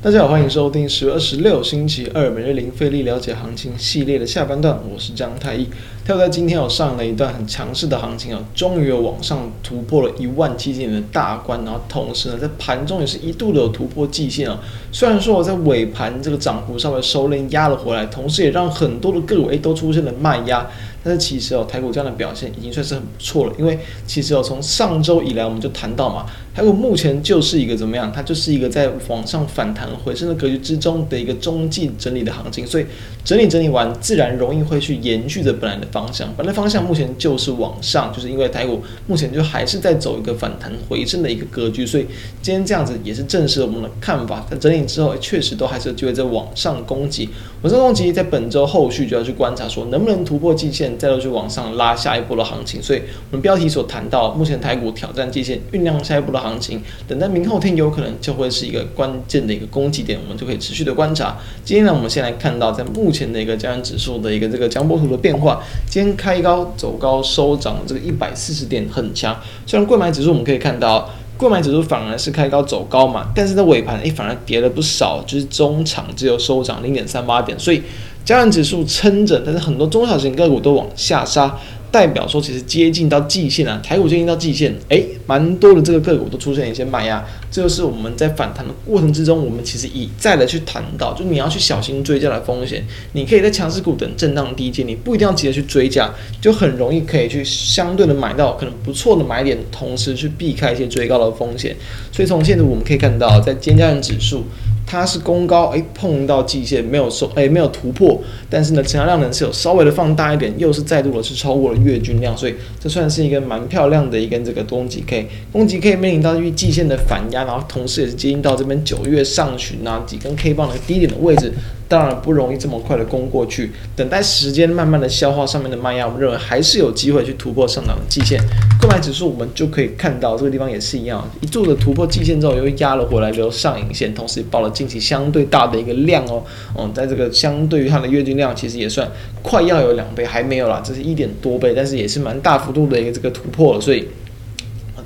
[0.00, 5.66] 大家好，欢迎收听十月二十六星期二每日零费力了解行情系列的下半段，我是张太一。
[6.04, 14.60] 跳在今天有上了一段很强势的行情啊，终于有往上突破了一万七千点的大关，然后同时呢，在盘中也是一度的有突破季线啊。
[14.92, 20.64] 虽然说我在尾盘这个涨幅稍微收敛压了回来，同时也让很多的个股都出现了卖压。
[21.08, 28.12] 但是其实哦，台股这样的表现已经算是很不错了，因为其实哦，从上周以来我们就谈到嘛，台股目前就是一个怎么样？
[28.12, 32.84] 它就是一个在往上反弹回升的格局之中的一个中继整理的行情，所以
[33.24, 36.28] 整理整理完，自然容易会去延续着本来的方向。
[36.36, 42.04] 本来方向目前就是往上，就是因为台股目前就还是在走一个反弹回升的一个格局，所以
[42.42, 44.46] 今天这样子也是证实了我们的看法。
[44.50, 47.30] 在整理之后，确实都还是有机会在往上攻击。
[47.62, 50.97] 往上攻击，在本周后续就要去观察，说能不能突破季线。
[50.98, 61.38] 再度去往上拉下一波的行情，所以我们标题所谈到，目前台股挑战界限，酝酿下一波的行情，等待明后天有可能就会是一个关键的一个攻击点，我们就可以持续的观察。
[61.64, 69.38] 今天呢，我们先来看到在目前的一个加权指数的一个这个江波图的变化，今天开高走高收涨，这个一百四十点很强。
[69.66, 71.08] 虽然柜买指数我们可以看到，
[71.38, 77.82] 购买指数反而是开高走高嘛，但是在尾盘诶反而跌了不少，就是中场只有收涨零点三八点，所以。
[78.24, 81.56] 加权指数撑着，但是很多中小型个股都往下杀，
[81.90, 101.74] 代表说其实接近到季线啊，台股接近到季线，诶，蛮多的这个个股都出现一些卖压，这就是我们在反弹的过程之中，我们其实一再的去谈到，就你要去小心追价的风险，你可以在强势股等震荡低阶，你不一定要急着去追价，就很容易可以去相对的买到可能不错的买点，同时去避开一些追高的风险。
[102.12, 104.44] 所以从现在我们可以看到，在今天加权指数。
[104.90, 121.52] 它是攻高，诶，碰到季线没有收，诶，没有突破，但是呢，成交量呢是有稍微的放大一点，又是再度的是超过了月均量，所以这算是一个蛮漂亮的一根这个攻击 K，攻击 K 面临到月季线的反压，然后同时也是接近到这边九月上旬啊几根 K 棒的低点的位置。
[121.88, 128.38] 当然不容易这么快的攻过去，等待时间慢慢的消化上面的卖压，我们认为还是有机会去突破上涨的季线。
[128.78, 136.44] 购买指数我们就可以看到这个地方也是一样，一度的突破季线之后又压了回来，留上影线，同时也报了近期相对大的一个量哦。
[136.78, 139.10] 嗯，在这个相对于它的月均量，其实也算
[139.42, 144.06] 快要有两倍，还没有啦，这是一点多倍，但是也是蛮大幅度的一个这个突破了，所以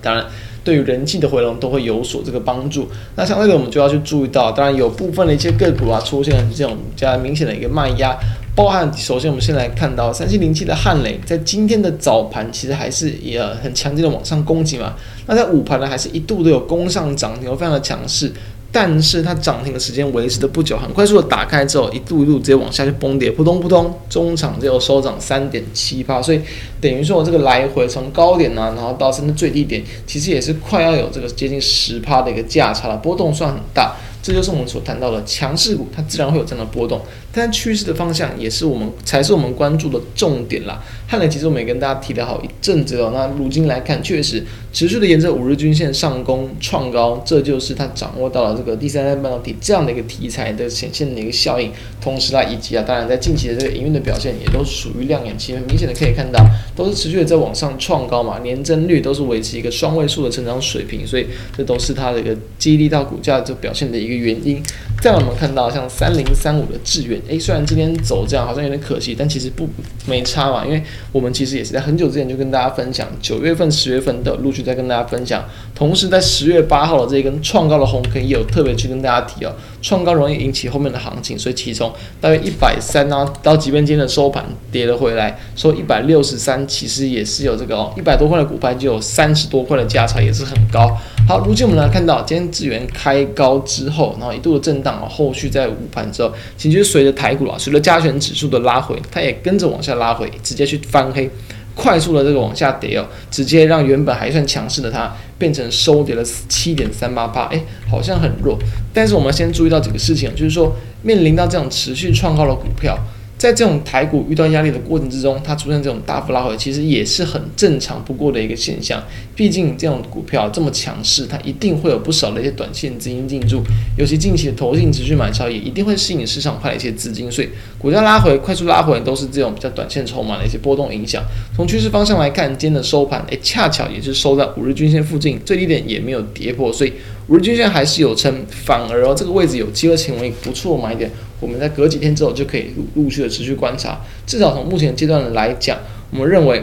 [0.00, 0.26] 当然。
[0.64, 2.88] 对于人气的回笼都会有所这个帮助。
[3.16, 8.16] 那相对的，我们就要去注意到，当然有部分的一些个股啊，出现了这种比较明显的一个卖压。
[8.54, 14.94] 包含首先我们先来看到三七零七的汉雷，在今天的早盘其实还是也很强劲的往上攻击嘛。
[15.26, 18.30] 那在午盘呢，还是一度都有攻上涨停，非常的强势。
[18.75, 26.41] 但是它涨停的时间维持的不久，很快速的打开之后，一度一度直接往下去崩跌，扑通扑通，中场就收涨三点七八，所以
[26.81, 33.94] 等于说我这个来回从高点呢、然后到甚至最低点，其实也是快要有这个接近十趴的一个价差了，波动算很大。
[34.22, 37.00] 这就是我们所谈到的强势股，它自然会有这样的波动，
[37.32, 40.82] 但趋势的方向也是我们才是我们关注的重点啦。
[41.09, 51.71] 汉磊其实我们也跟大家提了好一阵子了，那如今来看，确实持续的沿着五日均线上攻创高，这就是它掌握到了这个第三代半导体这样的一个题材的显现的一个效应。
[52.00, 56.42] 同时啦，以及啊，当然在近期的这个营运的表现也都属于亮眼，其实明显的可以看到，
[56.75, 64.12] 都是持续的在往上创高嘛，年增率都是维持一个双位数的成长水平，所以这都是它的一个激励到股价这表现的一个。
[64.22, 64.62] 原因，
[65.00, 69.69] 再我们看到像三零三五的智原，诶，虽然今天走这样好像有点可惜，但其实不
[70.06, 75.44] 没差嘛，因为我们其实也是在很久之前就跟大家分享，九月份、十月份的陆续在跟大家分享，
[75.82, 90.97] 同时在十月八号的这一根创高的红 K 也有特别去跟大家提哦，创高容易引起后面的行情，所以其中大约一百三啊，到即便今天的收盘跌了回来，收一百六十三，其实也是有这个哦，一百多块的股票就有三十多块的价差，也是很高。
[91.26, 101.28] 好，如今我们来看到今天资源开高之后，然后一度的震荡啊，后续在午盘之后，其实随着台股啊，随着加权指数的拉回，它也跟着往下拉回，直接去翻黑，
[101.75, 105.12] 快速的这个往下跌哦，直接让原本还算强势的它
[105.42, 107.60] 变成收跌了七点三八八，哎，
[107.91, 108.56] 好像很弱。
[108.94, 110.72] 但是我们先注意到几个事情，就是说
[111.03, 112.97] 面临到这种持续创高的股票。
[113.42, 119.03] 在这种台股遇到压力的过程之中，它出现这种大幅拉回，其实也是很正常不过的一个现象。
[119.34, 123.60] 毕竟这种股票这么强势，它一定会有不少的一些短线资金进驻，
[123.98, 127.28] 尤其近期的投信持续买超，也一定会吸引市场派的一些资金。
[127.33, 127.48] 所以
[127.78, 131.21] 股价拉回、快速拉回，都是这种比较短线筹码的一些波动影响。
[131.56, 136.92] 从趋势方向来看，今天的收盘，诶，恰巧也是收在五日均线附近，最低点也没有跌破，所以
[137.28, 141.10] 五日均线还是有撑，反而哦这个位置有机会成为不错买点。
[141.41, 145.78] 我们在隔几天之后就可以陆陆续的持续观察，至少从目前阶段来讲，
[146.10, 146.63] 我们认为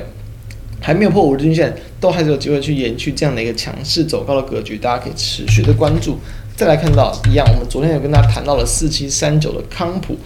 [0.81, 6.17] 还没有破五日均线，都还是有机会去延续这样的一个强势走高的格局，大家可以持续的关注。
[6.55, 10.17] 再来看到一样，我们昨天有跟大家谈到了四七三九的康普。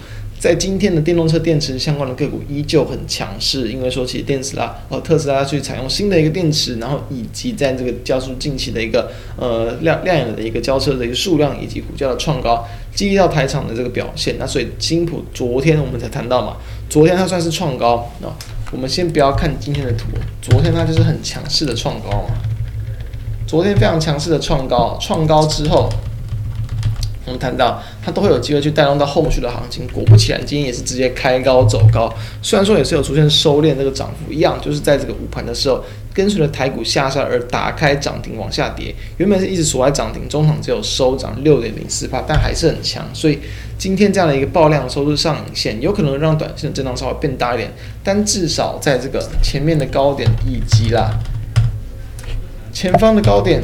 [0.44, 12.62] 在今天的电动车电池相关的个股依旧很强势，因为说起电池啦，呃，特斯拉去采用新的一个电池，然后以及在这个加速近期的一个呃亮亮眼的一个交车的一个数量以及股价的创高，
[12.94, 14.36] 激励到台厂的这个表现。
[14.38, 16.58] 那所以金普昨天我们才谈到嘛，
[16.90, 18.36] 昨天它算是创高啊。
[18.70, 20.08] 我们先不要看今天的图，
[20.42, 22.34] 昨天它就是很强势的创高嘛，
[23.46, 25.88] 昨天非常强势的创高，创高之后。
[27.26, 32.12] 我们谈到它都会有机会去带动到后续的行情，果不其然，今天也是直接开高走高。
[32.42, 35.82] 虽然说也是有出现收敛这个涨幅一样，就是在这个午盘的时候，
[36.12, 38.94] 跟随着台股下杀而打开涨停往下跌。
[39.16, 43.02] 原本是一直锁在涨停，中场只有收涨六点零四趴，但还是很强。
[43.14, 43.38] 所以
[43.78, 47.72] 今天这样的一个爆量收入上影线，有可能让短线的震荡稍微变大一点，
[48.02, 51.10] 但至少在这个前面的高点以及啦
[52.70, 53.62] 前方的高点。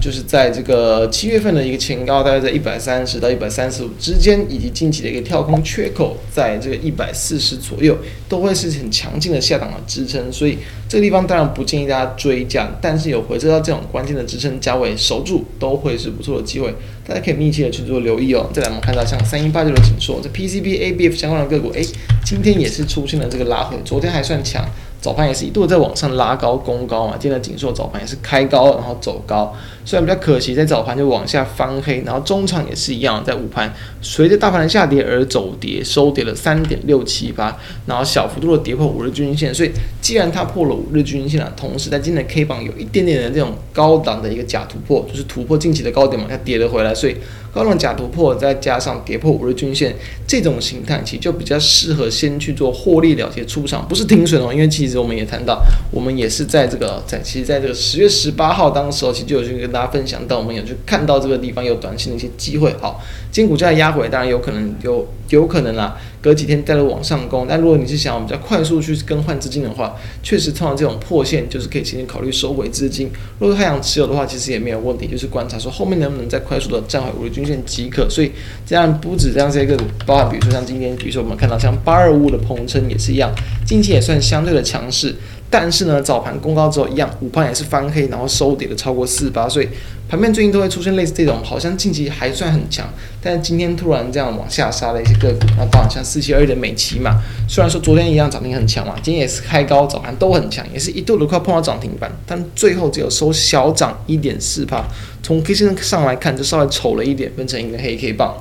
[0.00, 7.96] 就是在这个七月份的一个前高，大概在一百三十到一百三十五之间，以及近期的一个跳空缺口，在这个一百四十左右，
[8.28, 10.32] 都会是很强劲的下档的支撑。
[10.32, 10.58] 所以
[10.88, 16.72] 这个地方当然不建议大家追价，但是有回撤到这种关键的支撑价位守住，都会是不错的机会。
[17.06, 18.48] 大家可以密切的去做留意哦。
[18.52, 21.84] 再来我们看到像三一八九的景硕，这 PCB、ABF 相关的个股，诶，
[22.24, 24.64] 今天也是出现了这个拉回，昨天还算强。
[24.98, 29.54] 早盘也是一度在往上拉高攻高嘛，今天的景硕早盘也是开高然后走高，
[29.86, 33.72] 虽然比较可惜，在早盘就往下翻黑，然后中场也是一样，在午盘
[34.02, 37.56] 随着大盘的下跌而走跌，收跌了三点六七八，
[37.86, 47.14] 然后小幅度的跌破五日均线，所以既然它破了五日均线了，同时在今天的 K 棒有一点点的这种高档的一个假突破，就是突破近期的高点嘛，它跌了回来，所以。
[47.54, 49.96] 高档假突破，再加上跌破五日均线，
[50.26, 54.52] 这种形态其实就比较适合先去做获利了结出场，不是停损哦。
[54.52, 62.74] 因为其实我们也谈到，我们也是在这个在其实在这个十月十八号当时候，其实就有去跟大家分享到，我们有去看到这个地方有短线的一些机会。
[62.80, 62.98] 好，
[63.30, 65.98] 今股价压回，当然有可能有有可能啊。
[66.22, 69.94] 隔几天带着往上攻，但如果你是想要比较快速去更换资金的话，
[70.24, 73.08] 确实通常这种破线就是可以先考虑收回资金。
[73.38, 78.08] 如果太阳持有的话，其实也没有问题，就是观察说后面能不能再快速的站回五日均线即可。
[78.10, 78.32] 所以
[78.64, 83.32] 这样不止这样这些个股，包含比如说像今天，比如说我们看到像八二五的鹏程也是一样，
[83.64, 85.14] 近期也算相对的强势。
[85.48, 89.68] 但是呢，早盘攻高之后一样，午盘也是翻黑，然后收跌了超过四八，所以
[90.08, 92.86] 盘面最近都会出现类似这种，好像近期还算很强，
[93.22, 104.84] 但是今天突然这样往下杀的一些个股，那当然像四七二一的美琪嘛，虽然说昨天一样涨停很强嘛，今天也是开高，早盘都很强，也是一度都快碰到涨停板，但最后只有收小涨一点四趴，
[105.22, 108.34] 从 K 线上来看就稍微丑了一点，分成一个黑 K 棒。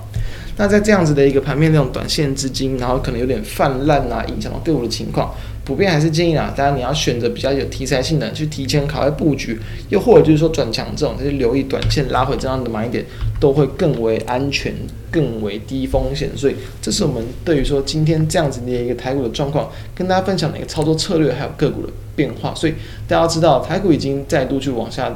[0.57, 5.33] 那在这样子的一个盘面那种短线资金，然后可能有点泛滥啊，影响到队伍的情况。
[5.65, 9.59] 普遍还是建议啊，当然你要选择比较有题材性的，去提前考虑布局，
[9.89, 13.03] 又或者就是说转强这种，就是留意短线拉回这样的买点，
[13.39, 14.71] 都会更为安全，
[15.15, 16.29] 更为低风险。
[16.35, 22.53] 所以这是我们对于说今天这样子的一个台股的状况，跟大家分享的一个操作策略，还有个股的变化。
[22.53, 22.73] 所以
[23.07, 25.15] 大家知道，台股已经再度去往下，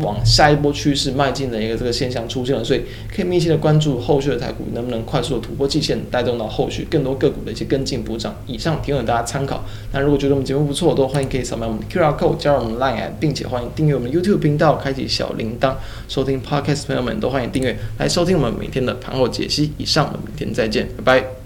[0.00, 2.82] 往下一波趋势迈进的一个这个现象出现了，所以
[3.14, 8.34] 可以密切的关注后续的台股能不能快速的突破季线，带动到后续更多个股的一些跟进补涨。
[8.46, 9.64] 以上提供给大家参考。
[9.92, 15.74] 那如果觉得我们节目不错，都欢迎可以扫描我们的 QR code 加入我们的 Line，并且欢迎订阅我们 YouTube 频道，开启小铃铛，
[16.08, 19.72] 收听 Podcast 朋友们都欢迎订阅来收听我们每天的盘后解析。
[19.78, 21.41] 以上，我们明天再见，拜拜。